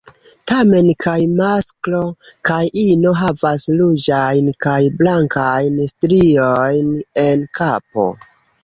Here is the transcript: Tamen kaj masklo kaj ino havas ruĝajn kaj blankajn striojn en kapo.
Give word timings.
Tamen 0.51 0.87
kaj 1.03 1.17
masklo 1.41 1.99
kaj 2.51 2.57
ino 2.85 3.13
havas 3.19 3.69
ruĝajn 3.83 4.51
kaj 4.67 4.79
blankajn 5.03 5.79
striojn 5.95 6.95
en 7.29 7.49
kapo. 7.63 8.13